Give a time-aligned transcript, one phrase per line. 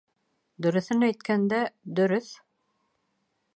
[0.65, 1.61] Дөрөҫөн әйткәндә,
[2.01, 2.33] дөрөҫ!